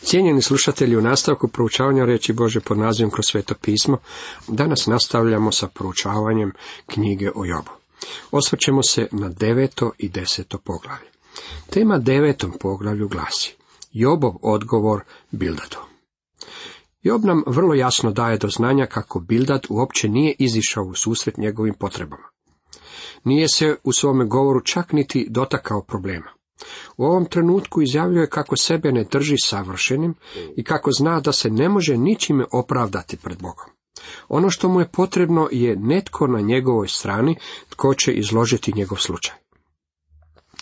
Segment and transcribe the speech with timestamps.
[0.00, 3.98] Cijenjeni slušatelji, u nastavku proučavanja reći Bože pod nazivom kroz sveto pismo,
[4.48, 6.52] danas nastavljamo sa proučavanjem
[6.86, 7.70] knjige o Jobu.
[8.30, 11.08] Osvrćemo se na deveto i deseto poglavlje.
[11.70, 13.54] Tema devetom poglavlju glasi
[13.92, 15.76] Jobov odgovor Bildadu.
[17.02, 21.74] Job nam vrlo jasno daje do znanja kako Bildad uopće nije izišao u susret njegovim
[21.74, 22.28] potrebama.
[23.24, 26.35] Nije se u svome govoru čak niti dotakao problema.
[26.96, 30.14] U ovom trenutku izjavljuje kako sebe ne drži savršenim
[30.56, 33.66] i kako zna da se ne može ničime opravdati pred Bogom.
[34.28, 37.36] Ono što mu je potrebno je netko na njegovoj strani
[37.68, 39.34] tko će izložiti njegov slučaj.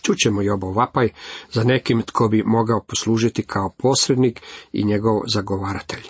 [0.02, 1.08] Čućemo Jobov vapaj
[1.52, 4.40] za nekim tko bi mogao poslužiti kao posrednik
[4.72, 6.02] i njegov zagovaratelj.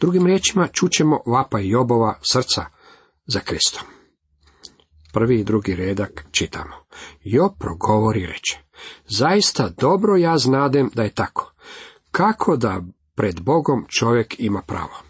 [0.00, 2.64] Drugim riječima čućemo vapaj Jobova srca
[3.26, 3.82] za Kristom.
[5.12, 6.74] Prvi i drugi redak čitamo.
[7.24, 8.63] Job progovori reče.
[9.06, 11.52] Zaista dobro ja znadem da je tako.
[12.10, 12.82] Kako da
[13.14, 15.02] pred Bogom čovjek ima pravo?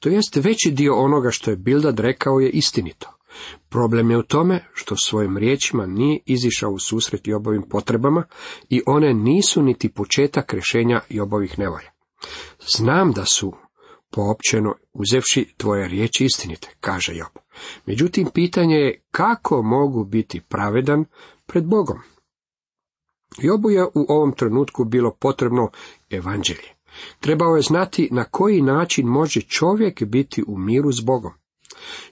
[0.00, 3.08] To jest veći dio onoga što je Bildad rekao je istinito.
[3.68, 8.24] Problem je u tome što svojim riječima nije izišao u susret Jobovim potrebama
[8.68, 11.90] i one nisu niti početak rješenja Jobovih nevolja.
[12.76, 13.52] Znam da su
[14.10, 17.42] poopćeno uzevši tvoje riječi istinite, kaže Job.
[17.86, 21.04] Međutim, pitanje je kako mogu biti pravedan
[21.46, 21.98] pred Bogom.
[23.38, 25.70] Jobu je u ovom trenutku bilo potrebno
[26.10, 26.68] evanđelje.
[27.20, 31.32] Trebao je znati na koji način može čovjek biti u miru s Bogom.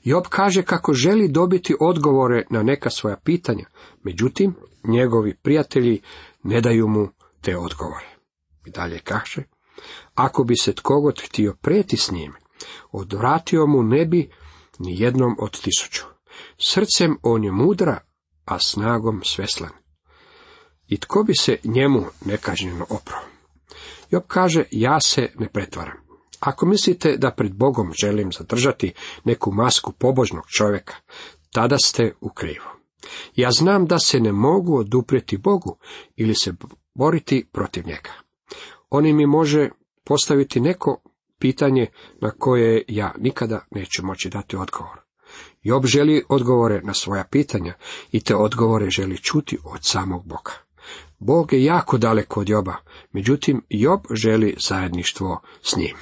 [0.05, 3.65] Job kaže kako želi dobiti odgovore na neka svoja pitanja,
[4.03, 4.55] međutim,
[4.85, 6.01] njegovi prijatelji
[6.43, 7.09] ne daju mu
[7.41, 8.17] te odgovore.
[8.67, 9.43] I dalje kaže,
[10.15, 12.33] ako bi se tkogod htio preti s njim,
[12.93, 14.31] odvratio mu ne bi
[14.79, 16.03] ni jednom od tisuću.
[16.59, 18.01] Srcem on je mudra,
[18.45, 19.71] a snagom sveslan.
[20.91, 23.23] I tko bi se njemu nekažnjeno oprao?
[24.11, 25.97] Job kaže, ja se ne pretvaram.
[26.41, 28.93] Ako mislite da pred Bogom želim zadržati
[29.25, 30.95] neku masku pobožnog čovjeka,
[31.53, 32.65] tada ste u krivu.
[33.37, 35.79] Ja znam da se ne mogu oduprijeti Bogu
[36.17, 36.53] ili se
[36.95, 38.11] boriti protiv njega.
[38.91, 39.71] On mi može
[40.05, 41.03] postaviti neko
[41.39, 41.87] pitanje
[42.21, 44.99] na koje ja nikada neću moći dati odgovor.
[45.63, 47.75] Job želi odgovore na svoja pitanja
[48.13, 50.70] i te odgovore želi čuti od samog Boga.
[51.21, 52.77] Bog je jako daleko od Joba,
[53.13, 55.97] međutim Job želi zajedništvo s njim.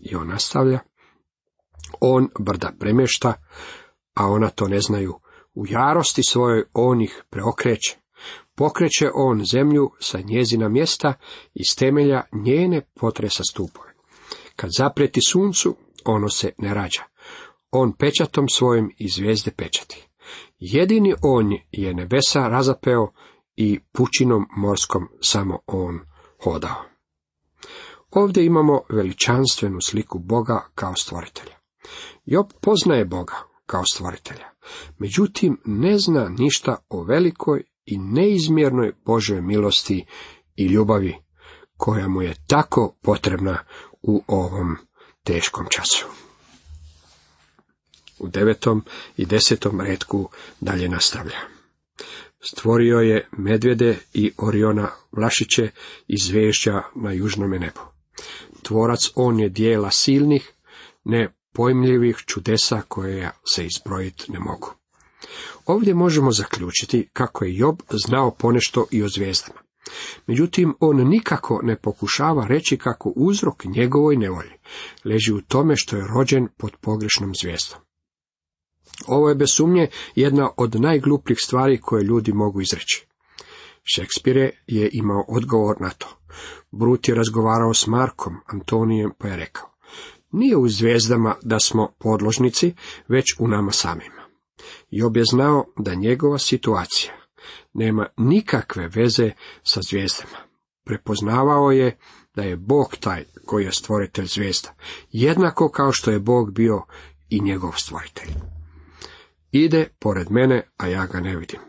[0.00, 0.78] I on nastavlja,
[2.00, 3.32] on brda premješta,
[4.14, 5.14] a ona to ne znaju.
[5.54, 7.96] U jarosti svojoj on ih preokreće.
[8.54, 11.14] Pokreće on zemlju sa njezina mjesta
[11.54, 13.92] i s temelja njene potresa stupove.
[14.56, 17.02] Kad zapreti suncu, ono se ne rađa.
[17.70, 20.08] On pečatom svojim i zvijezde pečati.
[20.58, 23.12] Jedini on je nebesa razapeo
[23.56, 26.00] i pučinom morskom samo on
[26.44, 26.84] hodao.
[28.10, 31.56] Ovdje imamo veličanstvenu sliku Boga kao stvoritelja.
[32.24, 33.34] Job poznaje Boga
[33.66, 34.50] kao stvoritelja,
[34.98, 40.06] međutim ne zna ništa o velikoj i neizmjernoj Božoj milosti
[40.56, 41.16] i ljubavi
[41.76, 43.58] koja mu je tako potrebna
[44.02, 44.76] u ovom
[45.24, 46.06] teškom času.
[48.18, 48.84] U devetom
[49.16, 50.28] i desetom redku
[50.60, 51.51] dalje nastavlja.
[52.44, 55.70] Stvorio je medvjede i oriona vlašiće
[56.08, 57.80] i zvežđa na južnome nebu.
[58.62, 60.52] Tvorac on je dijela silnih,
[61.04, 64.74] nepojmljivih čudesa koje se izbrojiti ne mogu.
[65.66, 69.60] Ovdje možemo zaključiti kako je Job znao ponešto i o zvijezdama.
[70.26, 74.52] Međutim, on nikako ne pokušava reći kako uzrok njegovoj nevolji
[75.04, 77.78] leži u tome što je rođen pod pogrešnom zvijezdom.
[79.06, 83.06] Ovo je bez sumnje jedna od najglupljih stvari koje ljudi mogu izreći.
[83.84, 86.18] Šekspire je imao odgovor na to.
[86.70, 89.68] Brut je razgovarao s Markom Antonijem pa je rekao,
[90.32, 92.74] nije u zvijezdama da smo podložnici,
[93.08, 94.22] već u nama samima.
[94.90, 97.12] Job je znao da njegova situacija
[97.72, 99.30] nema nikakve veze
[99.62, 100.38] sa zvijezdama.
[100.84, 101.98] Prepoznavao je
[102.34, 104.74] da je Bog taj koji je stvoritelj zvijezda,
[105.10, 106.82] jednako kao što je Bog bio
[107.28, 108.30] i njegov stvoritelj.
[109.52, 111.60] Ide pored mene, a ja ga ne vidim.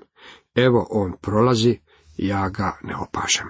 [0.55, 1.79] Evo on prolazi,
[2.17, 3.49] ja ga ne opažam.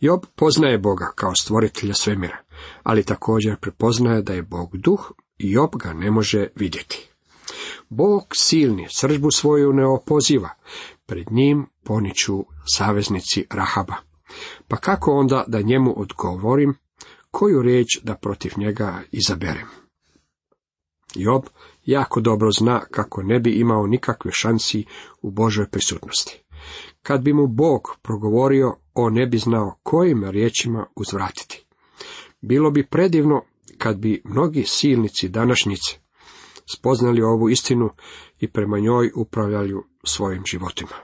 [0.00, 2.36] Job poznaje Boga kao stvoritelja svemira,
[2.82, 7.08] ali također prepoznaje da je Bog duh i Job ga ne može vidjeti.
[7.88, 10.50] Bog silni sržbu svoju ne opoziva,
[11.06, 12.44] pred njim poniču
[12.76, 13.94] saveznici Rahaba.
[14.68, 16.74] Pa kako onda da njemu odgovorim,
[17.30, 19.66] koju riječ da protiv njega izaberem?
[21.14, 21.42] Job
[21.90, 24.84] jako dobro zna kako ne bi imao nikakve šansi
[25.22, 26.42] u Božoj prisutnosti.
[27.02, 31.66] Kad bi mu Bog progovorio, on ne bi znao kojim riječima uzvratiti.
[32.40, 33.42] Bilo bi predivno
[33.78, 35.98] kad bi mnogi silnici današnjice
[36.74, 37.90] spoznali ovu istinu
[38.40, 39.74] i prema njoj upravljali
[40.04, 40.96] svojim životima.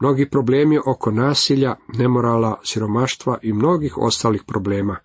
[0.00, 4.96] Mnogi problemi oko nasilja, nemorala, siromaštva i mnogih ostalih problema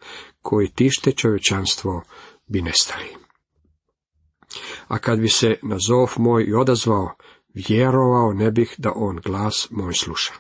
[0.41, 2.01] koji tište čovječanstvo
[2.47, 3.20] bi nestali.
[4.91, 7.15] A kad bi se na zov moj i odazvao,
[7.53, 10.33] vjerovao ne bih da on glas moj sluša.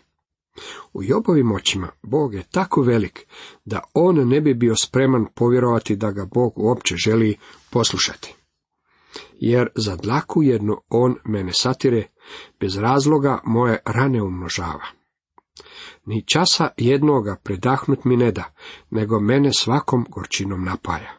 [0.93, 3.27] U Jobovim očima Bog je tako velik
[3.65, 7.37] da on ne bi bio spreman povjerovati da ga Bog uopće želi
[7.69, 8.35] poslušati.
[9.33, 12.03] Jer za dlaku jednu on mene satire,
[12.59, 14.85] bez razloga moje rane umnožava.
[16.05, 18.53] Ni časa jednoga predahnut mi ne da,
[18.89, 21.11] nego mene svakom gorčinom napaja.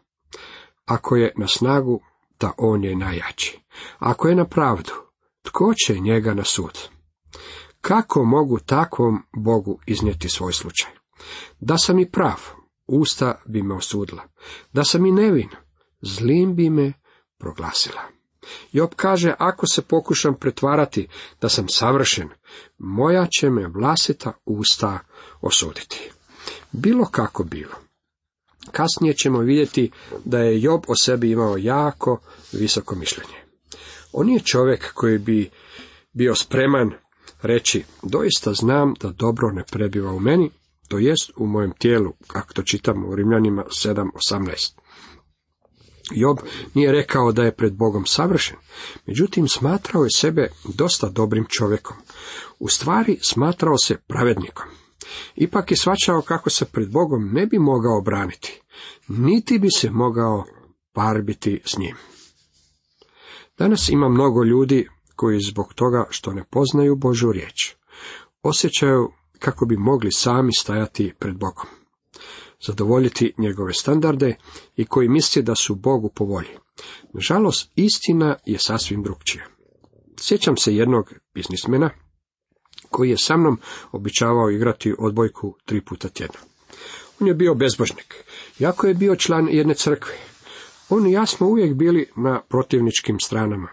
[0.84, 2.00] Ako je na snagu,
[2.40, 3.60] da on je najjači.
[3.98, 4.92] Ako je na pravdu,
[5.42, 6.78] tko će njega na sud?
[7.80, 10.90] Kako mogu takvom Bogu iznijeti svoj slučaj?
[11.60, 12.40] Da sam i prav,
[12.86, 14.22] usta bi me osudila.
[14.72, 15.48] Da sam i nevin,
[16.00, 16.92] zlim bi me
[17.38, 18.02] proglasila.
[18.72, 21.08] Job kaže, ako se pokušam pretvarati
[21.40, 22.28] da sam savršen,
[22.78, 24.98] moja će me vlastita usta
[25.40, 26.10] osuditi.
[26.72, 27.74] Bilo kako bilo.
[28.70, 29.90] Kasnije ćemo vidjeti
[30.24, 32.20] da je Job o sebi imao jako
[32.52, 33.34] visoko mišljenje.
[34.12, 35.50] On je čovjek koji bi
[36.12, 36.92] bio spreman
[37.42, 40.50] reći, doista znam da dobro ne prebiva u meni,
[40.88, 44.72] to jest u mojem tijelu, kako to čitamo u Rimljanima 7.18.
[46.10, 46.38] Job
[46.74, 48.56] nije rekao da je pred Bogom savršen,
[49.06, 51.96] međutim smatrao je sebe dosta dobrim čovjekom.
[52.58, 54.66] U stvari smatrao se pravednikom.
[55.34, 58.60] Ipak je svačao kako se pred Bogom ne bi mogao braniti,
[59.08, 60.44] niti bi se mogao
[60.92, 61.96] parbiti s njim.
[63.58, 67.74] Danas ima mnogo ljudi koji zbog toga što ne poznaju Božu riječ,
[68.42, 71.66] osjećaju kako bi mogli sami stajati pred Bogom,
[72.66, 74.36] zadovoljiti njegove standarde
[74.76, 76.48] i koji misle da su Bogu po volji.
[77.12, 79.44] Nažalost, istina je sasvim drugčija.
[80.20, 81.90] Sjećam se jednog biznismena
[82.92, 83.58] koji je sa mnom
[83.92, 86.38] običavao igrati odbojku tri puta tjedno.
[87.20, 88.24] On je bio bezbožnik,
[88.58, 90.14] jako je bio član jedne crkve.
[90.88, 93.68] On i ja smo uvijek bili na protivničkim stranama.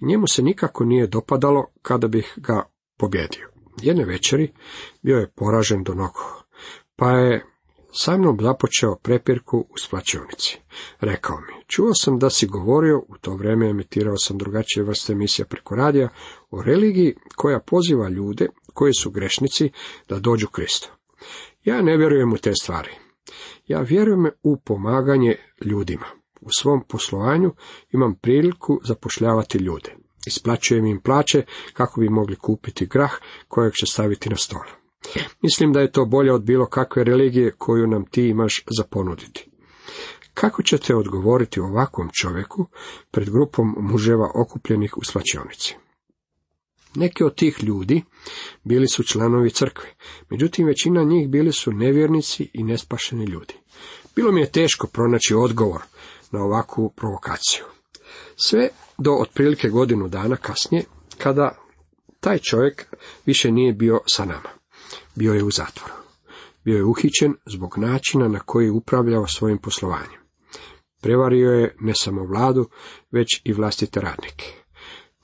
[0.00, 2.62] Njemu se nikako nije dopadalo kada bih ga
[2.96, 3.48] pobjedio.
[3.82, 4.52] Jedne večeri
[5.02, 6.42] bio je poražen do nogu,
[6.96, 7.44] pa je
[7.92, 10.58] sa mnom započeo prepirku u splačionici.
[11.00, 15.46] Rekao mi, čuo sam da si govorio, u to vrijeme emitirao sam drugačije vrste emisija
[15.46, 16.08] preko radija,
[16.50, 19.70] o religiji koja poziva ljude koji su grešnici
[20.08, 20.92] da dođu Kristu.
[21.64, 22.90] Ja ne vjerujem u te stvari.
[23.66, 26.06] Ja vjerujem u pomaganje ljudima.
[26.40, 27.52] U svom poslovanju
[27.92, 29.96] imam priliku zapošljavati ljude.
[30.26, 33.12] Isplaćujem im plaće kako bi mogli kupiti grah
[33.48, 34.62] kojeg će staviti na stol.
[35.42, 39.50] Mislim da je to bolje od bilo kakve religije koju nam ti imaš za ponuditi.
[40.40, 42.66] Kako ćete odgovoriti ovakvom čovjeku
[43.10, 45.74] pred grupom muževa okupljenih u slačionici?
[46.94, 48.02] Neki od tih ljudi
[48.64, 49.88] bili su članovi crkve,
[50.30, 53.54] međutim većina njih bili su nevjernici i nespašeni ljudi.
[54.16, 55.82] Bilo mi je teško pronaći odgovor
[56.30, 57.64] na ovakvu provokaciju.
[58.36, 58.68] Sve
[58.98, 60.84] do otprilike godinu dana kasnije,
[61.18, 61.58] kada
[62.20, 62.86] taj čovjek
[63.26, 64.50] više nije bio sa nama.
[65.14, 65.94] Bio je u zatvoru.
[66.64, 70.25] Bio je uhićen zbog načina na koji je upravljao svojim poslovanjem.
[71.06, 72.68] Prevario je ne samo vladu,
[73.10, 74.44] već i vlastite radnike.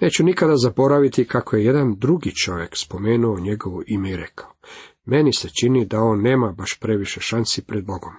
[0.00, 4.52] Neću nikada zaboraviti kako je jedan drugi čovjek spomenuo njegovo ime i rekao.
[5.04, 8.12] Meni se čini da on nema baš previše šansi pred Bogom.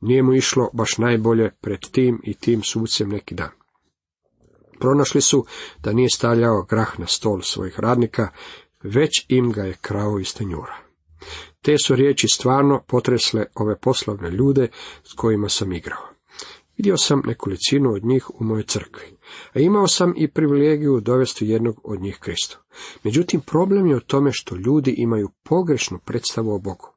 [0.00, 3.50] Nije mu išlo baš najbolje pred tim i tim sucem neki dan.
[4.80, 5.46] Pronašli su
[5.82, 8.28] da nije stavljao grah na stol svojih radnika,
[8.82, 10.76] već im ga je krao iz tenjura.
[11.60, 14.68] Te su riječi stvarno potresle ove poslovne ljude
[15.04, 16.11] s kojima sam igrao.
[16.76, 19.06] Vidio sam nekolicinu od njih u mojoj crkvi,
[19.54, 22.58] a imao sam i privilegiju dovesti jednog od njih Kristu.
[23.04, 26.88] Međutim, problem je u tome što ljudi imaju pogrešnu predstavu o Bogu.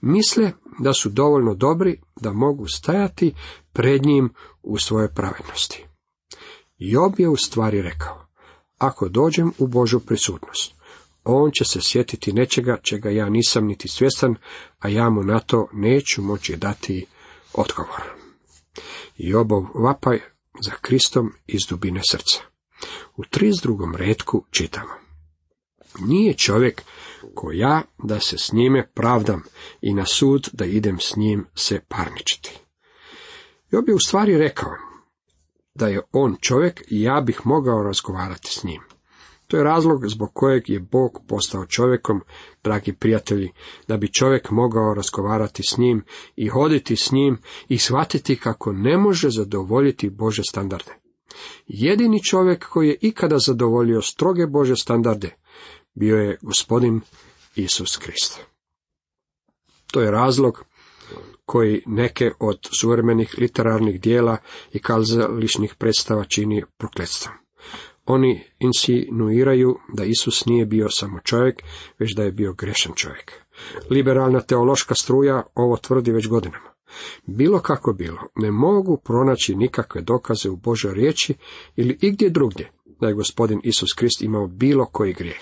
[0.00, 3.34] Misle da su dovoljno dobri da mogu stajati
[3.72, 5.86] pred njim u svojoj pravednosti.
[6.78, 8.26] Job je u stvari rekao,
[8.78, 10.74] ako dođem u Božu prisutnost,
[11.24, 14.36] on će se sjetiti nečega čega ja nisam niti svjestan,
[14.78, 17.06] a ja mu na to neću moći dati
[17.54, 18.23] odgovor.
[19.16, 20.20] Jobov vapaj
[20.64, 22.38] za Kristom iz dubine srca.
[23.16, 23.96] U 32.
[23.96, 24.94] redku čitamo.
[25.98, 26.82] Nije čovjek
[27.34, 29.42] ko ja da se s njime pravdam
[29.80, 32.58] i na sud da idem s njim se parničiti.
[33.70, 34.72] Job je u stvari rekao
[35.74, 38.82] da je on čovjek i ja bih mogao razgovarati s njim.
[39.54, 42.20] To je razlog zbog kojeg je Bog postao čovjekom,
[42.64, 43.52] dragi prijatelji,
[43.88, 46.04] da bi čovjek mogao razgovarati s njim
[46.36, 50.92] i hoditi s njim i shvatiti kako ne može zadovoljiti Bože standarde.
[51.66, 55.30] Jedini čovjek koji je ikada zadovoljio stroge Bože standarde
[55.94, 57.00] bio je gospodin
[57.56, 58.40] Isus Krist.
[59.92, 60.64] To je razlog
[61.46, 64.36] koji neke od suvremenih literarnih dijela
[64.72, 67.43] i kazališnih predstava čini prokletstvom.
[68.06, 71.62] Oni insinuiraju da Isus nije bio samo čovjek,
[71.98, 73.32] već da je bio grešan čovjek.
[73.90, 76.74] Liberalna teološka struja ovo tvrdi već godinama.
[77.26, 81.34] Bilo kako bilo, ne mogu pronaći nikakve dokaze u Božoj riječi
[81.76, 85.40] ili igdje drugdje da je gospodin Isus Krist imao bilo koji grijeh.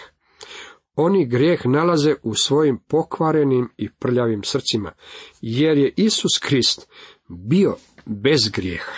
[0.97, 4.93] Oni grijeh nalaze u svojim pokvarenim i prljavim srcima,
[5.41, 6.89] jer je Isus Krist
[7.29, 7.77] bio
[8.07, 8.93] bez grijeha.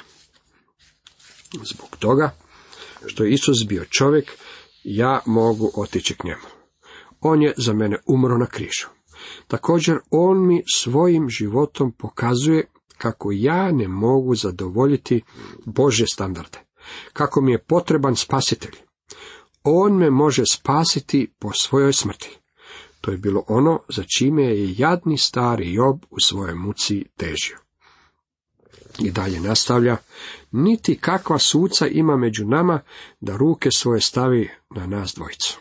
[1.63, 2.31] Zbog toga
[3.07, 4.33] što je Isus bio čovjek,
[4.85, 6.47] ja mogu otići k njemu.
[7.21, 8.87] On je za mene umro na križu.
[9.49, 12.67] Također, on mi svojim životom pokazuje
[12.99, 15.23] kako ja ne mogu zadovoljiti
[15.65, 16.59] Bože standarde,
[17.13, 18.77] kako mi je potreban spasitelj.
[19.63, 22.39] On me može spasiti po svojoj smrti.
[23.01, 27.64] To je bilo ono za čime je jadni stari Job u svojoj muci težio.
[28.99, 29.97] I dalje nastavlja,
[30.53, 32.81] niti kakva suca ima među nama
[33.21, 35.59] da ruke svoje stavi na nas dvojicu.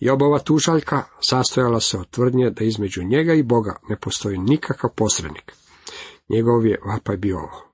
[0.00, 5.52] Jobova tužaljka sastojala se od tvrdnje da između njega i Boga ne postoji nikakav posrednik.
[6.28, 7.68] Njegov je vapaj bio ovo.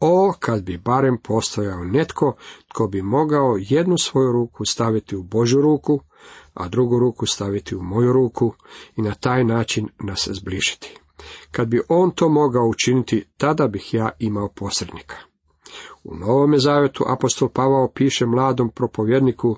[0.00, 2.36] O, kad bi barem postojao netko
[2.68, 6.00] tko bi mogao jednu svoju ruku staviti u Božju ruku,
[6.54, 8.54] a drugu ruku staviti u moju ruku
[8.96, 10.99] i na taj način nas zbližiti.
[11.50, 15.16] Kad bi on to mogao učiniti, tada bih ja imao posrednika.
[16.04, 19.56] U Novome Zavjetu apostol Pavao piše mladom propovjedniku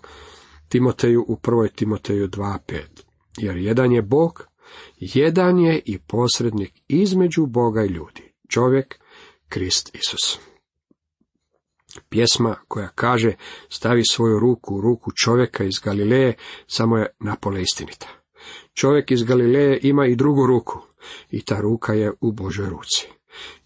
[0.69, 1.75] Timoteju u 1.
[1.75, 2.81] Timoteju 2.5.
[3.39, 4.47] Jer jedan je Bog,
[4.99, 8.99] jedan je i posrednik između Boga i ljudi, čovjek,
[9.49, 10.39] Krist Isus.
[12.09, 13.33] Pjesma koja kaže
[13.69, 16.35] stavi svoju ruku u ruku čovjeka iz Galileje
[16.67, 18.09] samo je napole istinita.
[18.75, 20.92] Čovjek iz Galileje ima i drugu ruku
[21.31, 23.09] i ta ruka je u Božoj ruci.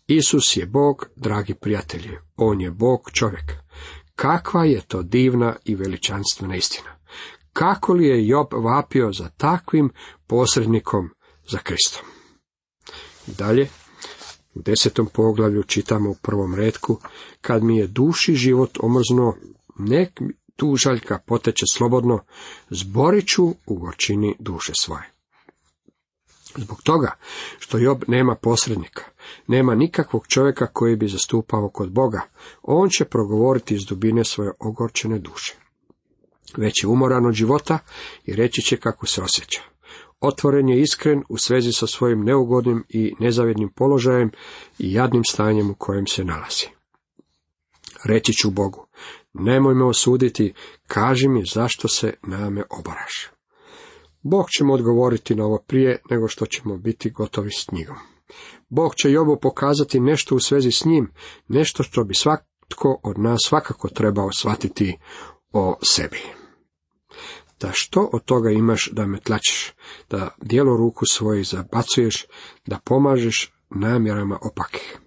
[0.06, 3.52] Isus je Bog, dragi prijatelji, On je Bog čovjek.
[4.14, 6.96] Kakva je to divna i veličanstvena istina.
[7.52, 9.90] Kako li je Job vapio za takvim
[10.26, 11.10] posrednikom
[11.50, 12.04] za Kristom?
[13.26, 13.68] Dalje,
[14.54, 17.00] u desetom poglavlju čitamo u prvom redku,
[17.40, 19.36] kad mi je duši život omrzno,
[19.78, 20.20] nek
[20.56, 22.24] tužaljka poteče slobodno,
[22.70, 25.15] zborit ću u gorčini duše svoje.
[26.56, 27.12] Zbog toga
[27.58, 29.02] što Job nema posrednika,
[29.46, 32.20] nema nikakvog čovjeka koji bi zastupao kod Boga,
[32.62, 35.56] on će progovoriti iz dubine svoje ogorčene duše.
[36.56, 37.78] Već je umoran od života
[38.24, 39.62] i reći će kako se osjeća.
[40.20, 44.30] Otvoren je iskren u svezi sa svojim neugodnim i nezavidnim položajem
[44.78, 46.66] i jadnim stanjem u kojem se nalazi.
[48.04, 48.86] Reći ću Bogu,
[49.32, 50.52] nemoj me osuditi,
[50.86, 53.35] kaži mi zašto se na me obaraš.
[54.22, 57.96] Bog će mu odgovoriti na ovo prije nego što ćemo biti gotovi s knjigom.
[58.68, 61.12] Bog će Jobu pokazati nešto u svezi s njim,
[61.48, 64.98] nešto što bi svatko od nas svakako trebao shvatiti
[65.52, 66.20] o sebi.
[67.60, 69.72] Da što od toga imaš da me tlačiš,
[70.10, 72.26] da dijelo ruku svoje zabacuješ,
[72.66, 74.98] da pomažeš namjerama opakih.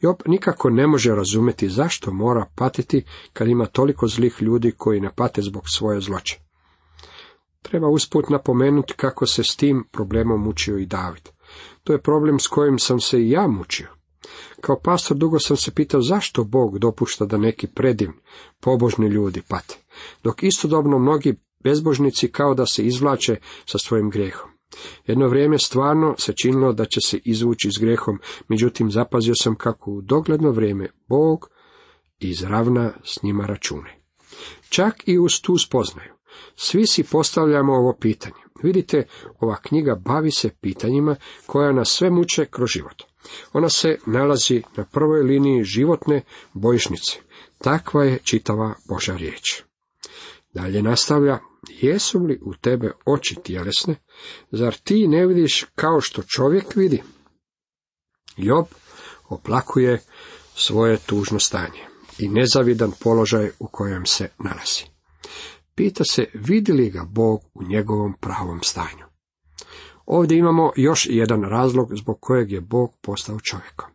[0.00, 5.10] Job nikako ne može razumjeti zašto mora patiti kad ima toliko zlih ljudi koji ne
[5.16, 6.43] pate zbog svoje zloće.
[7.68, 11.28] Treba usput napomenuti kako se s tim problemom mučio i David.
[11.84, 13.88] To je problem s kojim sam se i ja mučio.
[14.60, 18.20] Kao pastor dugo sam se pitao zašto Bog dopušta da neki predivni,
[18.60, 19.76] pobožni ljudi pate,
[20.22, 24.50] dok istodobno mnogi bezbožnici kao da se izvlače sa svojim grijehom.
[25.06, 28.18] Jedno vrijeme stvarno se činilo da će se izvući s grehom,
[28.48, 31.48] međutim zapazio sam kako u dogledno vrijeme Bog
[32.18, 34.00] izravna s njima račune.
[34.68, 36.13] Čak i uz tu spoznaju.
[36.56, 38.44] Svi si postavljamo ovo pitanje.
[38.62, 39.06] Vidite,
[39.40, 43.02] ova knjiga bavi se pitanjima koja nas sve muče kroz život.
[43.52, 46.22] Ona se nalazi na prvoj liniji životne
[46.52, 47.18] bojišnice.
[47.58, 49.62] Takva je čitava Boža riječ.
[50.54, 51.38] Dalje nastavlja,
[51.68, 53.96] jesu li u tebe oči tjelesne,
[54.50, 57.02] zar ti ne vidiš kao što čovjek vidi?
[58.36, 58.66] Job
[59.28, 60.00] oplakuje
[60.54, 61.80] svoje tužno stanje
[62.18, 64.84] i nezavidan položaj u kojem se nalazi.
[65.74, 69.04] Pita se vidi li ga Bog u njegovom pravom stanju.
[70.06, 73.90] Ovdje imamo još jedan razlog zbog kojeg je Bog postao čovjekom.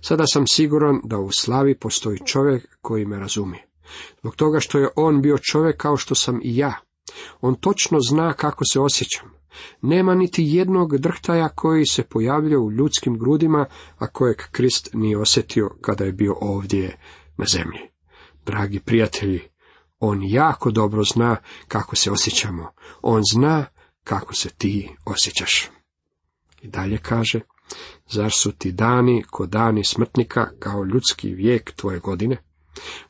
[0.00, 3.66] Sada sam siguran da u slavi postoji čovjek koji me razumije.
[4.20, 6.74] Zbog toga što je on bio čovjek kao što sam i ja.
[7.40, 9.30] On točno zna kako se osjećam.
[9.82, 13.66] Nema niti jednog drhtaja koji se pojavljuje u ljudskim grudima,
[13.98, 16.98] a kojeg Krist nije osjetio kada je bio ovdje
[17.36, 17.80] na zemlji.
[18.46, 19.40] Dragi prijatelji,
[20.00, 21.36] on jako dobro zna
[21.68, 22.70] kako se osjećamo.
[23.02, 23.66] On zna
[24.04, 25.68] kako se ti osjećaš.
[26.62, 27.40] I dalje kaže,
[28.08, 32.42] zar su ti dani ko dani smrtnika kao ljudski vijek tvoje godine?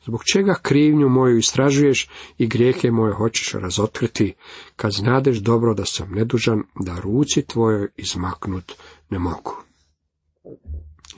[0.05, 4.33] Zbog čega krivnju moju istražuješ i grijehe moje hoćeš razotkriti,
[4.75, 8.73] kad znadeš dobro da sam nedužan, da ruci tvojoj izmaknut
[9.09, 9.55] ne mogu.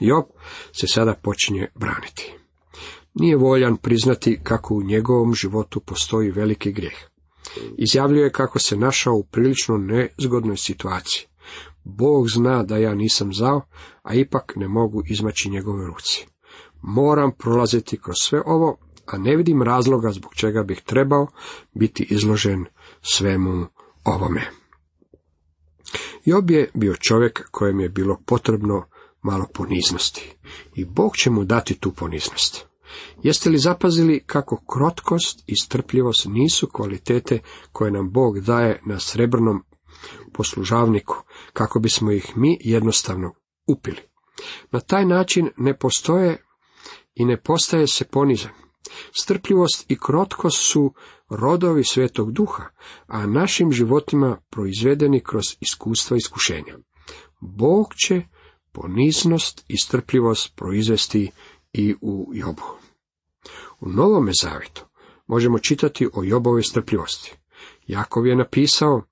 [0.00, 0.24] Job
[0.72, 2.34] se sada počinje braniti.
[3.18, 6.98] Nije voljan priznati kako u njegovom životu postoji veliki grijeh.
[7.76, 11.26] Izjavljuje kako se našao u prilično nezgodnoj situaciji.
[11.84, 13.62] Bog zna da ja nisam zao,
[14.02, 16.26] a ipak ne mogu izmaći njegove ruci.
[16.82, 21.26] Moram prolaziti kroz sve ovo, a ne vidim razloga zbog čega bih trebao
[21.74, 22.64] biti izložen
[23.02, 23.66] svemu
[24.04, 24.50] ovome.
[26.24, 28.86] Job je bio čovjek kojem je bilo potrebno
[29.22, 30.36] malo poniznosti
[30.74, 32.67] i Bog će mu dati tu poniznost.
[33.22, 37.38] Jeste li zapazili kako krotkost i strpljivost nisu kvalitete
[37.72, 39.64] koje nam Bog daje na srebrnom
[40.32, 41.16] poslužavniku,
[41.52, 43.34] kako bismo ih mi jednostavno
[43.66, 44.00] upili.
[44.70, 46.44] Na taj način ne postoje
[47.14, 48.50] i ne postaje se ponizan.
[49.12, 50.94] Strpljivost i krotkost su
[51.30, 52.64] rodovi svetog duha,
[53.06, 56.78] a našim životima proizvedeni kroz iskustva iskušenja.
[57.40, 58.22] Bog će
[58.72, 61.30] poniznost i strpljivost proizvesti
[61.72, 62.77] i u Jobu.
[63.80, 64.84] U Novome Zavetu
[65.26, 67.36] možemo čitati o Jobove strpljivosti.
[67.86, 69.02] Jakov je napisao,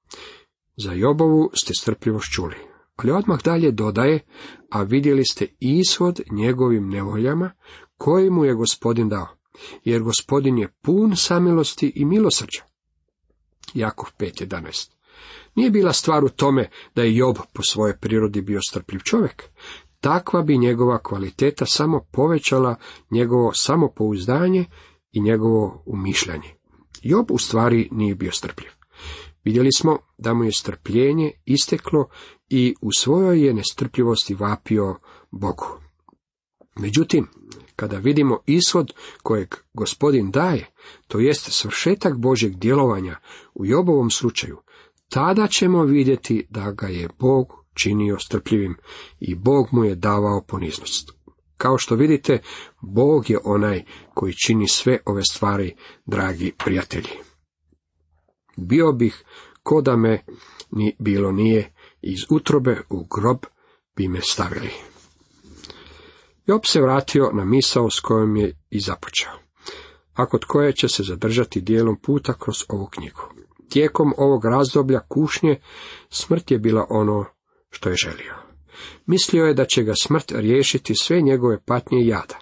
[0.77, 2.55] za Jobovu ste strpljivost čuli.
[2.97, 4.21] Ali odmah dalje dodaje,
[4.71, 7.51] a vidjeli ste ishod njegovim nevoljama,
[7.97, 9.29] koji mu je gospodin dao,
[9.85, 12.63] jer gospodin je pun samilosti i milosrđa.
[13.75, 14.91] Jakov 5.11
[15.55, 19.45] Nije bila stvar u tome da je Job po svojoj prirodi bio strpljiv čovjek.
[20.07, 22.77] Takva bi njegova kvaliteta samo povećala
[23.11, 24.65] njegovo samopouzdanje
[25.13, 26.55] i njegovo umišljanje.
[27.03, 28.71] Job u stvari nije bio strpljiv.
[29.45, 32.09] Vidjeli smo da mu je strpljenje isteklo
[32.49, 34.99] i u svojoj je nestrpljivosti vapio
[35.31, 35.67] Bogu.
[36.77, 37.29] Međutim,
[37.77, 40.71] kada vidimo ishod kojeg gospodin daje,
[41.09, 43.17] to jest svršetak Božeg djelovanja
[43.55, 44.59] u Jobovom slučaju,
[45.09, 48.77] tada ćemo vidjeti da ga je Bog činio strpljivim
[49.21, 51.13] i Bog mu je davao poniznost.
[51.57, 52.39] Kao što vidite,
[52.81, 53.85] Bog je onaj
[54.15, 55.75] koji čini sve ove stvari,
[56.07, 57.13] dragi prijatelji.
[58.57, 59.25] Bio bih
[59.63, 60.25] ko da me
[60.71, 63.39] ni bilo nije, iz utrobe u grob
[63.97, 64.71] bi me stavili.
[66.47, 69.33] Job se vratio na misao s kojom je i započeo,
[70.15, 73.23] a kod koje će se zadržati dijelom puta kroz ovu knjigu.
[73.69, 75.61] Tijekom ovog razdoblja kušnje
[76.09, 77.25] smrt je bila ono
[77.71, 78.35] što je želio.
[79.07, 82.39] Mislio je da će ga smrt riješiti sve njegove patnje i jada.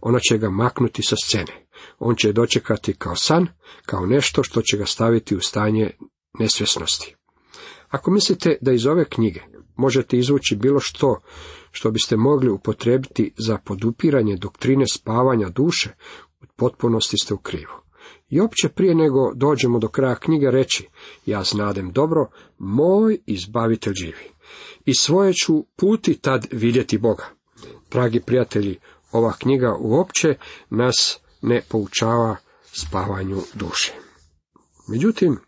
[0.00, 1.66] Ona će ga maknuti sa scene.
[1.98, 3.46] On će dočekati kao san,
[3.86, 5.90] kao nešto što će ga staviti u stanje
[6.38, 7.14] nesvjesnosti.
[7.88, 9.40] Ako mislite da iz ove knjige
[9.76, 11.20] možete izvući bilo što
[11.74, 15.90] što biste mogli upotrebiti za podupiranje doktrine spavanja duše,
[16.42, 17.72] u potpunosti ste u krivu.
[18.28, 20.88] I opće prije nego dođemo do kraja knjige reći,
[21.26, 24.33] ja znadem dobro, moj izbavitelj živi.
[24.84, 27.24] I svoje ću puti tad vidjeti Boga.
[27.90, 28.78] Dragi prijatelji,
[29.12, 30.34] ova knjiga uopće
[30.70, 32.36] nas ne poučava
[32.72, 33.92] spavanju duše.
[34.88, 35.38] Međutim,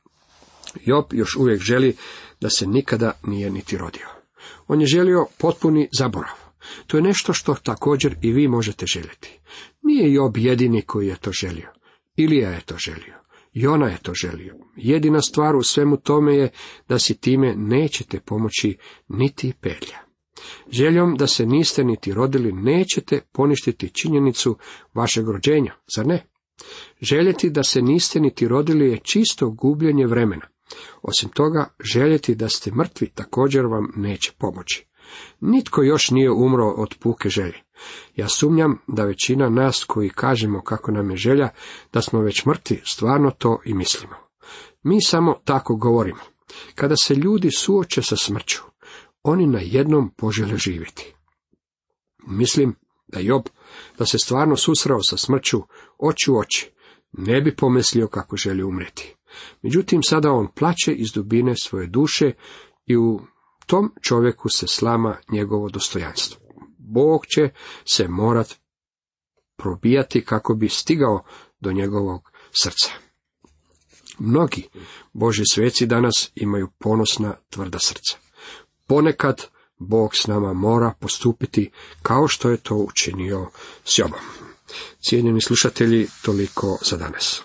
[0.84, 1.96] Job još uvijek želi
[2.40, 4.06] da se nikada nije niti rodio.
[4.68, 6.34] On je želio potpuni zaborav.
[6.86, 9.40] To je nešto što također i vi možete željeti.
[9.82, 11.72] Nije Job jedini koji je to želio.
[12.16, 13.25] Ilija je to želio.
[13.58, 14.54] Jona je to želio.
[14.76, 16.50] Jedina stvar u svemu tome je
[16.88, 18.76] da si time nećete pomoći
[19.08, 19.98] niti pelja.
[20.70, 24.58] Željom da se niste niti rodili nećete poništiti činjenicu
[24.94, 26.26] vašeg rođenja, zar ne?
[27.00, 30.46] Željeti da se niste niti rodili je čisto gubljenje vremena.
[31.02, 34.86] Osim toga, željeti da ste mrtvi također vam neće pomoći.
[35.40, 37.62] Nitko još nije umro od puke želje.
[38.16, 41.48] Ja sumnjam da većina nas koji kažemo kako nam je želja,
[41.92, 44.14] da smo već mrtvi, stvarno to i mislimo.
[44.82, 46.20] Mi samo tako govorimo.
[46.74, 48.62] Kada se ljudi suoče sa smrću,
[49.22, 51.14] oni na jednom požele živjeti.
[52.26, 52.74] Mislim
[53.08, 53.42] da Job,
[53.98, 55.62] da se stvarno susrao sa smrću
[55.98, 56.70] oči u oči,
[57.12, 59.14] ne bi pomislio kako želi umreti.
[59.62, 62.32] Međutim, sada on plaće iz dubine svoje duše
[62.86, 63.20] i u
[63.66, 66.40] tom čovjeku se slama njegovo dostojanstvo.
[66.78, 67.50] Bog će
[67.84, 68.54] se morat
[69.56, 71.24] probijati kako bi stigao
[71.60, 72.30] do njegovog
[72.62, 72.90] srca.
[74.18, 74.68] Mnogi
[75.12, 78.16] Boži sveci danas imaju ponosna tvrda srca.
[78.86, 79.46] Ponekad
[79.78, 81.70] Bog s nama mora postupiti
[82.02, 83.46] kao što je to učinio
[83.84, 84.20] s Jobom.
[85.08, 87.42] Cijenjeni slušatelji, toliko za danas.